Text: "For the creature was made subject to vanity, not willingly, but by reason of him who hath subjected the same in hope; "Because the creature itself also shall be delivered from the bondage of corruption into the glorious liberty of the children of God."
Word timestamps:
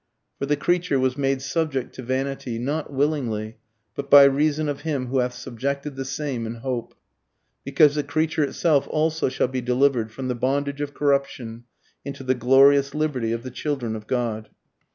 "For 0.39 0.47
the 0.47 0.55
creature 0.57 0.97
was 0.97 1.15
made 1.15 1.43
subject 1.43 1.93
to 1.93 2.01
vanity, 2.01 2.57
not 2.57 2.91
willingly, 2.91 3.57
but 3.93 4.09
by 4.09 4.23
reason 4.23 4.67
of 4.67 4.81
him 4.81 5.05
who 5.05 5.19
hath 5.19 5.35
subjected 5.35 5.95
the 5.95 6.05
same 6.05 6.47
in 6.47 6.55
hope; 6.65 6.95
"Because 7.63 7.93
the 7.93 8.01
creature 8.03 8.43
itself 8.43 8.87
also 8.89 9.29
shall 9.29 9.47
be 9.49 9.61
delivered 9.61 10.11
from 10.11 10.27
the 10.27 10.33
bondage 10.33 10.81
of 10.81 10.95
corruption 10.95 11.65
into 12.03 12.23
the 12.23 12.33
glorious 12.33 12.95
liberty 12.95 13.31
of 13.31 13.43
the 13.43 13.51
children 13.51 13.95
of 13.95 14.07
God." 14.07 14.49